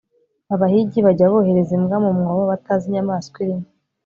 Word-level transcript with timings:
abahigi 0.53 0.99
bajya 1.05 1.25
bohereza 1.33 1.71
imbwa 1.77 1.97
mu 2.03 2.11
mwobo 2.17 2.43
batazi 2.51 2.83
inyamaswa 2.89 3.37
irimo 3.45 3.67